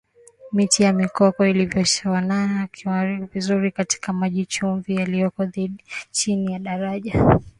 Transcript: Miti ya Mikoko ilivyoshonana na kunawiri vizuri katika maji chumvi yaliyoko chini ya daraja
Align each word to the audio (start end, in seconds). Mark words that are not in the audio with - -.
Miti 0.51 0.83
ya 0.83 0.93
Mikoko 0.93 1.45
ilivyoshonana 1.45 2.47
na 2.47 2.67
kunawiri 2.67 3.25
vizuri 3.25 3.71
katika 3.71 4.13
maji 4.13 4.45
chumvi 4.45 4.95
yaliyoko 4.95 5.45
chini 6.11 6.51
ya 6.53 6.59
daraja 6.59 7.25